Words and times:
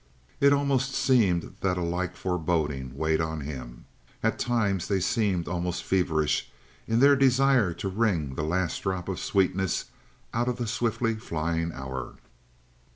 It 0.39 0.51
almost 0.51 0.95
seemed 0.95 1.57
that 1.61 1.77
a 1.77 1.83
like 1.83 2.15
foreboding 2.15 2.97
weighed 2.97 3.21
on 3.21 3.41
him. 3.41 3.85
At 4.23 4.39
times 4.39 4.87
they 4.87 4.99
seemed 4.99 5.47
almost 5.47 5.83
feverish 5.83 6.49
in 6.87 7.01
their 7.01 7.15
desire 7.15 7.71
to 7.75 7.87
wring 7.87 8.33
the 8.33 8.41
last 8.41 8.81
drop 8.81 9.07
of 9.07 9.19
sweetness 9.19 9.85
out 10.33 10.47
of 10.49 10.55
the 10.55 10.65
swiftly 10.65 11.17
flying 11.17 11.71
hour. 11.71 12.15